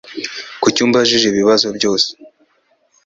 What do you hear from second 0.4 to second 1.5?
Kuki umbajije ibi